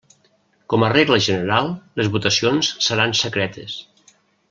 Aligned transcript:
Com 0.73 0.85
a 0.85 0.89
regla 0.93 1.19
general 1.27 1.69
les 2.01 2.11
votacions 2.17 2.73
seran 2.89 3.15
secretes. 3.25 3.79